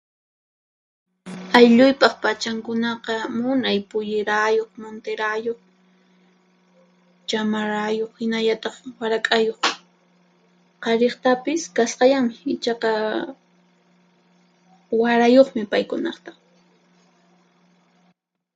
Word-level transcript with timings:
Aylluypaq 1.57 2.13
p'achankunaqa 2.23 3.15
munay 3.41 3.79
pullirayuq, 3.89 4.69
muntirayuq, 4.81 5.59
chamarayuq 7.29 8.11
hinallataq 8.19 8.75
warak'ayuq. 8.99 9.61
Qhariqtapis 10.83 11.61
kasqallanmi, 11.75 12.35
ichaqa 12.53 12.91
warayuqmi 15.01 15.63
paykunaqta. 15.71 16.31